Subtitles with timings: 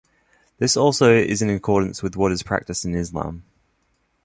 [0.57, 3.43] This also is in accordance with what is practiced in Islam.